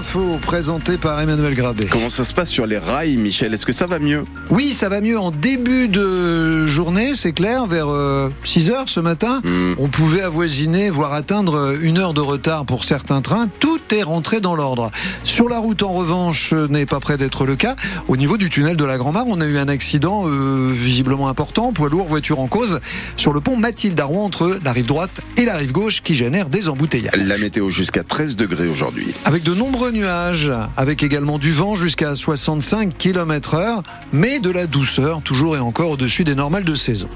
info 0.00 0.38
présentée 0.40 0.96
par 0.96 1.20
Emmanuel 1.20 1.54
Grabé. 1.54 1.84
Comment 1.84 2.08
ça 2.08 2.24
se 2.24 2.32
passe 2.32 2.48
sur 2.48 2.64
les 2.64 2.78
rails, 2.78 3.18
Michel? 3.18 3.52
Est-ce 3.52 3.66
que 3.66 3.72
ça 3.74 3.84
va 3.84 3.98
mieux? 3.98 4.24
Oui, 4.48 4.72
ça 4.72 4.88
va 4.88 5.02
mieux 5.02 5.18
en 5.18 5.30
début 5.30 5.88
de 5.88 6.66
journée, 6.66 7.12
c'est 7.12 7.32
clair, 7.32 7.66
vers 7.66 7.88
6 8.42 8.70
euh, 8.70 8.72
heures 8.72 8.88
ce 8.88 9.00
matin. 9.00 9.42
Hmm. 9.44 9.74
On 9.78 9.88
pouvait 9.88 10.22
avoisiner, 10.22 10.88
voire 10.88 11.12
atteindre 11.12 11.74
une 11.82 11.98
heure 11.98 12.14
de 12.14 12.22
retard 12.22 12.64
pour 12.64 12.86
certains 12.86 13.20
trains. 13.20 13.48
Tout 13.60 13.78
est 13.90 14.02
rentré 14.02 14.40
dans 14.40 14.56
l'ordre. 14.56 14.90
Sur 15.24 15.50
la 15.50 15.58
route, 15.58 15.82
en 15.82 15.92
revanche, 15.92 16.48
ce 16.50 16.66
n'est 16.66 16.86
pas 16.86 17.00
près 17.00 17.18
d'être 17.18 17.44
le 17.44 17.56
cas. 17.56 17.76
Au 18.08 18.16
niveau 18.16 18.38
du 18.38 18.48
tunnel 18.48 18.76
de 18.76 18.84
la 18.84 18.96
Grand-Mare, 18.96 19.26
on 19.28 19.42
a 19.42 19.46
eu 19.46 19.58
un 19.58 19.68
accident 19.68 20.24
euh, 20.26 20.70
visiblement 20.72 21.28
important, 21.28 21.74
poids 21.74 21.90
lourd, 21.90 22.06
voiture 22.06 22.40
en 22.40 22.46
cause, 22.46 22.80
sur 23.16 23.34
le 23.34 23.42
pont 23.42 23.56
Mathilde 23.56 24.00
à 24.00 24.06
entre 24.06 24.58
la 24.64 24.72
rive 24.72 24.86
droite 24.86 25.20
et 25.36 25.44
la 25.44 25.58
rive 25.58 25.72
gauche 25.72 26.00
qui 26.00 26.14
génère 26.14 26.48
des 26.48 26.70
embouteillages. 26.70 27.14
La 27.16 27.36
météo 27.36 27.68
jusqu'à 27.68 28.02
13 28.02 28.34
degrés 28.34 28.66
aujourd'hui. 28.66 29.14
Avec 29.26 29.42
de 29.42 29.54
nombreux 29.54 29.89
nuages, 29.90 30.52
avec 30.76 31.02
également 31.02 31.38
du 31.38 31.52
vent 31.52 31.74
jusqu'à 31.74 32.14
65 32.14 32.96
km 32.96 33.54
heure, 33.54 33.82
mais 34.12 34.38
de 34.38 34.50
la 34.50 34.66
douceur, 34.66 35.22
toujours 35.22 35.56
et 35.56 35.60
encore 35.60 35.90
au-dessus 35.90 36.24
des 36.24 36.34
normales 36.34 36.64
de 36.64 36.74
saison. 36.74 37.08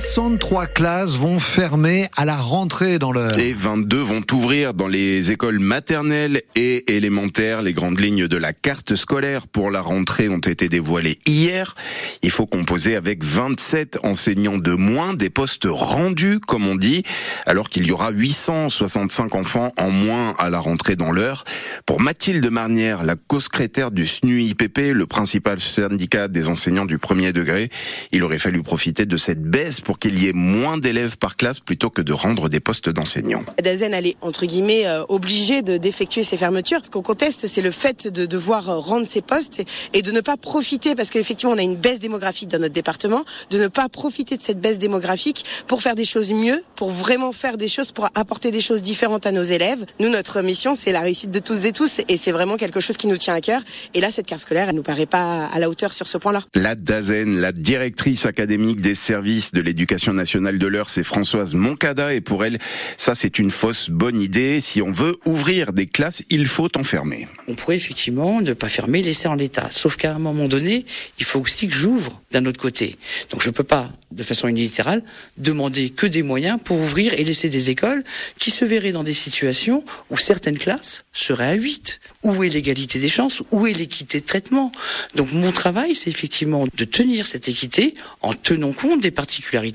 63 0.00 0.66
classes 0.66 1.16
vont 1.16 1.38
fermer 1.38 2.08
à 2.16 2.24
la 2.24 2.38
rentrée 2.38 2.98
dans 2.98 3.12
l'heure. 3.12 3.38
Et 3.38 3.52
22 3.52 3.98
vont 3.98 4.22
ouvrir 4.32 4.72
dans 4.72 4.88
les 4.88 5.30
écoles 5.30 5.58
maternelles 5.58 6.40
et 6.56 6.96
élémentaires. 6.96 7.60
Les 7.60 7.74
grandes 7.74 8.00
lignes 8.00 8.26
de 8.26 8.36
la 8.38 8.54
carte 8.54 8.94
scolaire 8.94 9.46
pour 9.46 9.70
la 9.70 9.82
rentrée 9.82 10.30
ont 10.30 10.38
été 10.38 10.70
dévoilées 10.70 11.18
hier. 11.26 11.74
Il 12.22 12.30
faut 12.30 12.46
composer 12.46 12.96
avec 12.96 13.22
27 13.22 13.98
enseignants 14.02 14.56
de 14.56 14.72
moins, 14.72 15.12
des 15.12 15.28
postes 15.28 15.66
rendus, 15.68 16.40
comme 16.40 16.66
on 16.66 16.76
dit, 16.76 17.02
alors 17.44 17.68
qu'il 17.68 17.86
y 17.86 17.92
aura 17.92 18.10
865 18.10 19.34
enfants 19.34 19.74
en 19.76 19.90
moins 19.90 20.34
à 20.38 20.48
la 20.48 20.60
rentrée 20.60 20.96
dans 20.96 21.12
l'heure. 21.12 21.44
Pour 21.84 22.00
Mathilde 22.00 22.48
Marnière, 22.50 23.04
la 23.04 23.16
co-secrétaire 23.16 23.90
du 23.90 24.06
SNUIPP, 24.06 24.94
le 24.94 25.04
principal 25.04 25.60
syndicat 25.60 26.28
des 26.28 26.48
enseignants 26.48 26.86
du 26.86 26.96
premier 26.96 27.34
degré, 27.34 27.68
il 28.12 28.24
aurait 28.24 28.38
fallu 28.38 28.62
profiter 28.62 29.04
de 29.04 29.18
cette 29.18 29.42
baisse 29.42 29.82
qu'il 29.98 30.22
y 30.22 30.28
ait 30.28 30.32
moins 30.32 30.78
d'élèves 30.78 31.16
par 31.16 31.36
classe 31.36 31.60
plutôt 31.60 31.90
que 31.90 32.02
de 32.02 32.12
rendre 32.12 32.48
des 32.48 32.60
postes 32.60 32.88
d'enseignants. 32.88 33.44
Dazen, 33.62 33.94
elle 33.94 34.06
est 34.06 34.16
entre 34.20 34.46
guillemets 34.46 34.86
euh, 34.86 35.04
obligée 35.08 35.62
d'effectuer 35.62 36.22
ces 36.22 36.36
fermetures. 36.36 36.80
Ce 36.84 36.90
qu'on 36.90 37.02
conteste, 37.02 37.46
c'est 37.46 37.62
le 37.62 37.70
fait 37.70 38.08
de 38.08 38.26
devoir 38.26 38.68
euh, 38.68 38.78
rendre 38.78 39.06
ces 39.06 39.22
postes 39.22 39.62
et 39.92 40.02
de 40.02 40.10
ne 40.10 40.20
pas 40.20 40.36
profiter, 40.36 40.94
parce 40.94 41.10
qu'effectivement, 41.10 41.54
on 41.54 41.58
a 41.58 41.62
une 41.62 41.76
baisse 41.76 42.00
démographique 42.00 42.48
dans 42.48 42.58
notre 42.58 42.74
département, 42.74 43.24
de 43.50 43.58
ne 43.58 43.68
pas 43.68 43.88
profiter 43.88 44.36
de 44.36 44.42
cette 44.42 44.60
baisse 44.60 44.78
démographique 44.78 45.44
pour 45.66 45.82
faire 45.82 45.94
des 45.94 46.04
choses 46.04 46.32
mieux, 46.32 46.62
pour 46.76 46.90
vraiment 46.90 47.32
faire 47.32 47.56
des 47.56 47.68
choses, 47.68 47.92
pour 47.92 48.08
apporter 48.14 48.50
des 48.50 48.60
choses 48.60 48.82
différentes 48.82 49.26
à 49.26 49.32
nos 49.32 49.42
élèves. 49.42 49.84
Nous, 50.00 50.08
notre 50.08 50.42
mission, 50.42 50.74
c'est 50.74 50.92
la 50.92 51.00
réussite 51.00 51.30
de 51.30 51.38
tous 51.38 51.64
et 51.64 51.72
tous, 51.72 52.00
et 52.08 52.16
c'est 52.16 52.32
vraiment 52.32 52.56
quelque 52.56 52.80
chose 52.80 52.96
qui 52.96 53.06
nous 53.06 53.16
tient 53.16 53.34
à 53.34 53.40
cœur. 53.40 53.62
Et 53.94 54.00
là, 54.00 54.10
cette 54.10 54.26
carte 54.26 54.42
scolaire, 54.42 54.68
elle 54.68 54.76
nous 54.76 54.82
paraît 54.82 55.06
pas 55.06 55.46
à 55.46 55.58
la 55.58 55.70
hauteur 55.70 55.92
sur 55.92 56.06
ce 56.06 56.18
point-là. 56.18 56.44
La 56.54 56.74
Dazen, 56.74 57.40
la 57.40 57.52
directrice 57.52 58.26
académique 58.26 58.80
des 58.80 58.94
services 58.94 59.52
de 59.52 59.60
de 59.60 59.64
l'éducation 59.80 60.12
nationale 60.12 60.58
de 60.58 60.66
l'heure, 60.66 60.90
c'est 60.90 61.02
Françoise 61.02 61.54
Moncada, 61.54 62.12
et 62.12 62.20
pour 62.20 62.44
elle, 62.44 62.58
ça 62.98 63.14
c'est 63.14 63.38
une 63.38 63.50
fausse 63.50 63.88
bonne 63.88 64.20
idée. 64.20 64.60
Si 64.60 64.82
on 64.82 64.92
veut 64.92 65.16
ouvrir 65.24 65.72
des 65.72 65.86
classes, 65.86 66.22
il 66.28 66.44
faut 66.44 66.68
enfermer. 66.76 67.26
On 67.48 67.54
pourrait 67.54 67.76
effectivement 67.76 68.42
ne 68.42 68.52
pas 68.52 68.68
fermer, 68.68 69.00
laisser 69.00 69.26
en 69.26 69.34
l'état. 69.34 69.68
Sauf 69.70 69.96
qu'à 69.96 70.14
un 70.14 70.18
moment 70.18 70.48
donné, 70.48 70.84
il 71.18 71.24
faut 71.24 71.40
aussi 71.40 71.66
que 71.66 71.74
j'ouvre 71.74 72.20
d'un 72.30 72.44
autre 72.44 72.60
côté. 72.60 72.96
Donc 73.30 73.42
je 73.42 73.48
peux 73.48 73.64
pas, 73.64 73.90
de 74.12 74.22
façon 74.22 74.48
unilatérale, 74.48 75.02
demander 75.38 75.88
que 75.88 76.06
des 76.06 76.22
moyens 76.22 76.58
pour 76.62 76.76
ouvrir 76.76 77.14
et 77.14 77.24
laisser 77.24 77.48
des 77.48 77.70
écoles 77.70 78.04
qui 78.38 78.50
se 78.50 78.66
verraient 78.66 78.92
dans 78.92 79.02
des 79.02 79.14
situations 79.14 79.82
où 80.10 80.18
certaines 80.18 80.58
classes 80.58 81.04
seraient 81.14 81.52
à 81.52 81.54
8. 81.54 82.00
Où 82.22 82.44
est 82.44 82.50
l'égalité 82.50 82.98
des 82.98 83.08
chances? 83.08 83.42
Où 83.50 83.66
est 83.66 83.72
l'équité 83.72 84.20
de 84.20 84.26
traitement? 84.26 84.72
Donc 85.14 85.32
mon 85.32 85.52
travail, 85.52 85.94
c'est 85.94 86.10
effectivement 86.10 86.66
de 86.76 86.84
tenir 86.84 87.26
cette 87.26 87.48
équité 87.48 87.94
en 88.20 88.34
tenant 88.34 88.74
compte 88.74 89.00
des 89.00 89.10
particularités 89.10 89.69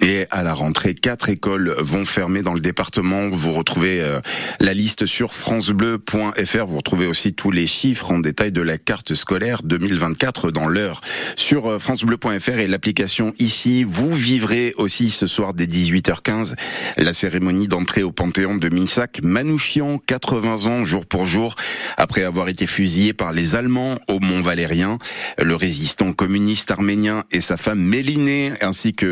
Et 0.00 0.26
à 0.30 0.42
la 0.42 0.54
rentrée, 0.54 0.94
quatre 0.94 1.28
écoles 1.28 1.74
vont 1.78 2.04
fermer 2.04 2.42
dans 2.42 2.54
le 2.54 2.60
département. 2.60 3.28
Vous 3.28 3.52
retrouvez 3.52 4.00
euh, 4.00 4.20
la 4.60 4.74
liste 4.74 5.06
sur 5.06 5.34
francebleu.fr. 5.34 6.66
Vous 6.66 6.76
retrouvez 6.76 7.06
aussi 7.06 7.34
tous 7.34 7.50
les 7.50 7.66
chiffres 7.66 8.12
en 8.12 8.18
détail 8.18 8.52
de 8.52 8.62
la 8.62 8.78
carte 8.78 9.14
scolaire 9.14 9.62
2024 9.62 10.50
dans 10.50 10.66
l'heure. 10.66 11.00
Sur 11.36 11.66
euh, 11.70 11.78
francebleu.fr 11.78 12.58
et 12.58 12.66
l'application 12.66 13.34
ici, 13.38 13.84
vous 13.84 14.12
vivrez 14.12 14.72
aussi 14.76 15.10
ce 15.10 15.26
soir 15.26 15.54
dès 15.54 15.66
18h15 15.66 16.54
la 16.96 17.12
cérémonie 17.12 17.68
d'entrée 17.68 18.02
au 18.02 18.12
Panthéon 18.12 18.56
de 18.56 18.68
Minsac. 18.68 19.20
Manouchian, 19.22 19.98
80 19.98 20.66
ans 20.66 20.84
jour 20.84 21.06
pour 21.06 21.26
jour, 21.26 21.56
après 21.96 22.24
avoir 22.24 22.48
été 22.48 22.66
fusillé 22.66 23.12
par 23.12 23.32
les 23.32 23.54
Allemands 23.54 23.98
au 24.08 24.20
Mont 24.20 24.40
Valérien. 24.40 24.98
Le 25.42 25.54
résistant 25.54 26.12
communiste 26.12 26.70
arménien 26.70 27.24
et 27.30 27.40
sa 27.40 27.56
femme 27.56 27.80
Mélinée, 27.80 28.52
ainsi 28.60 28.92
que 28.92 29.05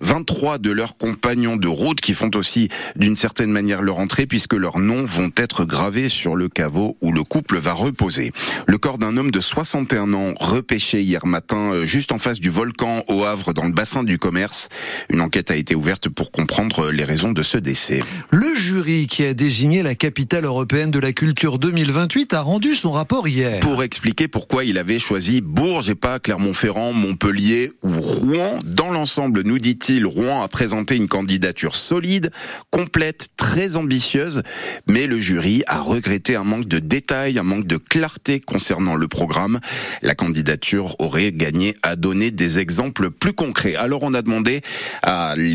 23 0.00 0.58
de 0.58 0.70
leurs 0.70 0.96
compagnons 0.96 1.56
de 1.56 1.68
route 1.68 2.00
qui 2.00 2.14
font 2.14 2.30
aussi 2.34 2.68
d'une 2.96 3.16
certaine 3.16 3.50
manière 3.50 3.82
leur 3.82 3.98
entrée 3.98 4.26
puisque 4.26 4.54
leurs 4.54 4.78
noms 4.78 5.04
vont 5.04 5.30
être 5.36 5.64
gravés 5.64 6.08
sur 6.08 6.36
le 6.36 6.48
caveau 6.48 6.96
où 7.00 7.12
le 7.12 7.24
couple 7.24 7.58
va 7.58 7.72
reposer. 7.72 8.32
Le 8.66 8.78
corps 8.78 8.98
d'un 8.98 9.16
homme 9.16 9.30
de 9.30 9.40
61 9.40 10.12
ans 10.14 10.34
repêché 10.38 11.02
hier 11.02 11.26
matin 11.26 11.72
euh, 11.72 11.84
juste 11.84 12.12
en 12.12 12.18
face 12.18 12.40
du 12.40 12.50
volcan 12.50 13.04
au 13.08 13.24
Havre 13.24 13.52
dans 13.52 13.64
le 13.64 13.72
bassin 13.72 14.04
du 14.04 14.18
commerce. 14.18 14.68
Une 15.10 15.20
enquête 15.20 15.50
a 15.50 15.56
été 15.56 15.74
ouverte 15.74 16.08
pour 16.08 16.30
comprendre 16.30 16.90
les 16.90 17.04
raisons 17.04 17.32
de 17.32 17.42
ce 17.42 17.58
décès. 17.58 18.00
Le 18.30 18.54
jury 18.54 19.06
qui 19.06 19.24
a 19.24 19.34
désigné 19.34 19.82
la 19.82 19.94
capitale 19.94 20.44
européenne 20.44 20.90
de 20.90 20.98
la 20.98 21.12
culture 21.12 21.58
2028 21.58 22.34
a 22.34 22.40
rendu 22.40 22.74
son 22.74 22.92
rapport 22.92 23.28
hier. 23.28 23.60
Pour 23.60 23.82
expliquer 23.82 24.28
pourquoi 24.28 24.64
il 24.64 24.78
avait 24.78 24.98
choisi 24.98 25.40
Bourges 25.40 25.90
et 25.90 25.94
pas 25.94 26.18
Clermont-Ferrand, 26.18 26.92
Montpellier 26.92 27.72
ou 27.82 28.00
Rouen 28.00 28.58
dans 28.64 28.90
l'ensemble 28.90 29.21
nous 29.28 29.58
dit-il, 29.58 30.06
Rouen 30.06 30.42
a 30.42 30.48
présenté 30.48 30.96
une 30.96 31.08
candidature 31.08 31.76
solide, 31.76 32.30
complète, 32.70 33.28
très 33.36 33.76
ambitieuse, 33.76 34.42
mais 34.86 35.06
le 35.06 35.18
jury 35.18 35.62
a 35.66 35.80
regretté 35.80 36.36
un 36.36 36.44
manque 36.44 36.66
de 36.66 36.78
détails, 36.78 37.38
un 37.38 37.42
manque 37.42 37.66
de 37.66 37.76
clarté 37.76 38.40
concernant 38.40 38.96
le 38.96 39.08
programme. 39.08 39.60
La 40.02 40.14
candidature 40.14 40.96
aurait 41.00 41.32
gagné 41.32 41.74
à 41.82 41.96
donner 41.96 42.30
des 42.30 42.58
exemples 42.58 43.10
plus 43.10 43.32
concrets. 43.32 43.74
Alors 43.76 44.02
on 44.02 44.14
a 44.14 44.22
demandé 44.22 44.62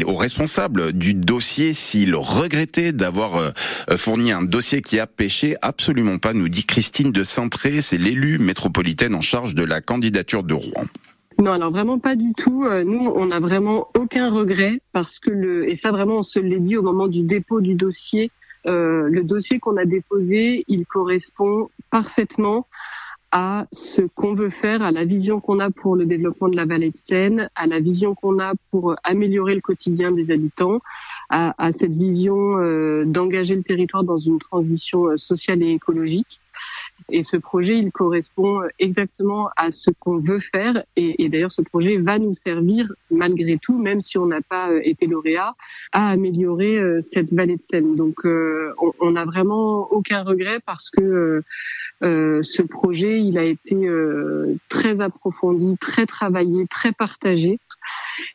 aux 0.06 0.16
responsables 0.16 0.94
du 0.94 1.14
dossier 1.14 1.74
s'ils 1.74 2.16
regrettaient 2.16 2.92
d'avoir 2.92 3.36
euh, 3.38 3.52
fourni 3.98 4.32
un 4.32 4.44
dossier 4.44 4.82
qui 4.82 5.00
a 5.00 5.08
pêché. 5.08 5.56
Absolument 5.62 6.18
pas, 6.18 6.34
nous 6.34 6.50
dit 6.50 6.66
Christine 6.66 7.12
de 7.12 7.24
Cintré, 7.24 7.82
c'est 7.82 7.98
l'élu 7.98 8.40
métropolitaine 8.40 9.16
en 9.16 9.22
charge 9.22 9.56
de 9.56 9.64
la 9.64 9.82
candidature 9.82 10.44
de 10.44 10.54
Rouen. 10.54 10.88
Non, 11.40 11.52
alors 11.52 11.72
vraiment 11.72 12.00
pas 12.00 12.16
du 12.16 12.34
tout. 12.34 12.66
Euh, 12.66 12.84
nous, 12.84 13.12
on 13.16 13.28
n'a 13.28 13.40
vraiment 13.40 13.90
aucun 13.96 14.32
regret 14.32 14.82
parce 14.92 15.20
que 15.20 15.30
le 15.30 15.70
et 15.70 15.76
ça 15.76 15.92
vraiment 15.92 16.18
on 16.18 16.24
se 16.24 16.40
l'est 16.40 16.60
dit 16.60 16.78
au 16.78 16.82
moment 16.82 17.08
du 17.08 17.22
dépôt 17.22 17.62
du 17.62 17.76
dossier. 17.76 18.32
Euh, 18.66 19.08
le 19.10 19.24
dossier 19.24 19.60
qu'on 19.60 19.78
a 19.78 19.86
déposé, 19.86 20.66
il 20.68 20.86
correspond 20.86 21.70
parfaitement 21.92 22.66
à 23.32 23.68
ce 23.74 24.02
qu'on 24.02 24.34
veut 24.34 24.50
faire, 24.50 24.82
à 24.82 24.92
la 24.92 25.04
vision 25.04 25.40
qu'on 25.40 25.60
a 25.60 25.70
pour 25.70 25.96
le 25.96 26.06
développement 26.06 26.48
de 26.48 26.56
la 26.56 26.66
vallée 26.66 26.92
de 26.92 26.98
Seine, 27.08 27.50
à 27.56 27.68
la 27.68 27.80
vision 27.80 28.16
qu'on 28.16 28.40
a 28.40 28.54
pour 28.72 28.96
améliorer 29.04 29.54
le 29.56 29.62
quotidien 29.62 30.12
des 30.12 30.32
habitants, 30.32 30.80
à, 31.30 31.54
cette 31.78 31.94
vision 31.94 32.58
euh, 32.60 33.04
d'engager 33.06 33.56
le 33.56 33.64
territoire 33.64 34.04
dans 34.04 34.18
une 34.18 34.40
transition 34.40 35.08
euh, 35.08 35.18
sociale 35.18 35.62
et 35.62 35.72
écologique. 35.72 36.40
Et 37.10 37.24
ce 37.24 37.38
projet, 37.38 37.78
il 37.78 37.92
correspond 37.92 38.62
exactement 38.80 39.50
à 39.56 39.72
ce 39.72 39.90
qu'on 40.00 40.18
veut 40.18 40.40
faire. 40.40 40.84
Et, 40.96 41.30
d'ailleurs, 41.30 41.52
ce 41.52 41.62
projet 41.62 41.98
va 41.98 42.20
nous 42.20 42.34
servir, 42.34 42.92
malgré 43.12 43.58
tout, 43.58 43.78
même 43.78 44.02
si 44.02 44.18
on 44.18 44.26
n'a 44.26 44.42
pas 44.42 44.72
euh, 44.72 44.82
été 44.84 45.08
lauréat, 45.08 45.54
à 45.94 46.10
améliorer 46.10 46.78
euh, 46.78 47.02
cette 47.02 47.34
vallée 47.34 47.58
de 47.58 47.62
Seine. 47.62 47.96
Donc, 47.96 48.26
euh, 48.26 48.74
on 49.00 49.12
n'a 49.12 49.26
vraiment 49.26 49.92
aucun 49.92 50.24
regret 50.24 50.60
parce 50.66 50.90
que 50.90 51.44
euh, 52.04 52.44
ce 52.44 52.62
projet, 52.62 53.22
il 53.22 53.38
a 53.38 53.44
été 53.44 53.88
très 54.70 55.02
approfondi, 55.02 55.78
très 55.80 56.06
travaillé, 56.06 56.68
très 56.68 56.92
partagé. 56.92 57.60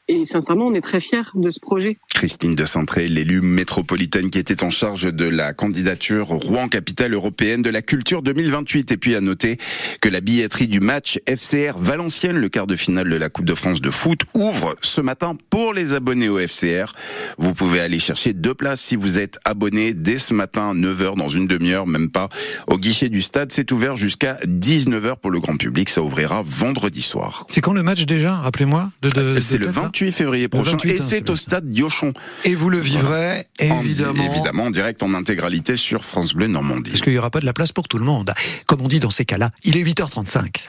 Et 0.09 0.25
sincèrement, 0.27 0.67
on 0.67 0.75
est 0.75 0.81
très 0.81 1.01
fiers 1.01 1.23
de 1.35 1.51
ce 1.51 1.61
projet. 1.61 1.99
Christine 2.15 2.55
de 2.55 2.65
Centré, 2.65 3.09
l'élue 3.09 3.41
métropolitaine 3.41 4.31
qui 4.31 4.39
était 4.39 4.63
en 4.63 4.71
charge 4.71 5.13
de 5.13 5.27
la 5.27 5.53
candidature 5.53 6.29
Rouen 6.29 6.69
capitale 6.69 7.15
européenne 7.15 7.63
de 7.63 7.71
la 7.71 7.83
culture 7.83 8.23
2028. 8.23 8.93
Et 8.93 8.97
puis 8.97 9.17
à 9.17 9.21
noter 9.21 9.59
que 10.01 10.09
la 10.09 10.21
billetterie 10.21 10.69
du 10.69 10.81
match 10.81 11.19
FCR 11.27 11.79
Valenciennes, 11.79 12.39
le 12.39 12.49
quart 12.49 12.67
de 12.67 12.77
finale 12.77 13.09
de 13.09 13.17
la 13.17 13.29
Coupe 13.29 13.45
de 13.45 13.55
France 13.55 13.81
de 13.81 13.91
foot, 13.91 14.21
ouvre 14.35 14.77
ce 14.83 15.01
matin 15.01 15.37
pour 15.51 15.73
les 15.73 15.95
abonnés 15.95 16.29
au 16.29 16.39
FCR. 16.39 16.93
Vous 17.39 17.55
pouvez 17.55 17.81
aller 17.81 17.99
chercher 17.99 18.33
deux 18.33 18.55
places 18.55 18.81
si 18.81 18.97
vous 18.97 19.19
êtes 19.19 19.39
abonné 19.45 19.95
dès 19.95 20.19
ce 20.19 20.35
matin, 20.35 20.75
9h 20.75 21.17
dans 21.17 21.29
une 21.29 21.47
demi-heure, 21.47 21.87
même 21.87 22.11
pas 22.11 22.29
au 22.69 22.79
guichet 22.79 23.09
du 23.09 23.23
stade. 23.23 23.53
C'est 23.53 23.73
ouvert 23.73 23.97
jusqu'à 23.97 24.35
19h 24.47 25.17
pour 25.17 25.31
le 25.31 25.41
grand 25.41 25.57
public. 25.57 25.89
Ça 25.89 26.03
ouvrira 26.03 26.43
vendredi 26.45 27.03
soir. 27.03 27.47
C'est 27.49 27.61
quand 27.61 27.73
le 27.73 27.83
match 27.83 28.05
déjà 28.07 28.37
Rappelez-moi. 28.37 28.91
De, 29.03 29.41
c'est 29.41 29.59
le 29.59 29.72
28 29.73 30.13
février 30.13 30.49
prochain. 30.49 30.73
28, 30.73 30.91
et 30.91 31.01
hein, 31.01 31.05
c'est 31.07 31.31
au 31.31 31.37
stade 31.37 31.69
Diochon. 31.69 32.13
Et 32.45 32.55
vous 32.55 32.71
le 32.71 32.79
vivrez, 32.79 33.45
En- 33.63 33.81
évidemment. 33.81 34.23
évidemment, 34.25 34.65
en 34.65 34.71
direct 34.71 35.03
en 35.03 35.15
intégralité 35.15 35.77
sur 35.77 36.05
France 36.05 36.35
Bleu 36.35 36.47
Normandie. 36.47 36.91
Parce 36.91 37.03
qu'il 37.03 37.13
n'y 37.13 37.19
aura 37.19 37.31
pas 37.31 37.41
de 37.41 37.47
la 37.47 37.53
place 37.53 37.73
pour 37.73 37.89
tout 37.89 37.99
le 37.99 38.05
monde. 38.05 38.33
Comme 38.67 38.81
on 38.83 38.89
dit 38.89 39.01
dans 39.01 39.11
ces 39.11 39.25
cas-là, 39.25 39.51
il 39.65 39.77
est 39.77 39.83
8h35. 39.83 40.61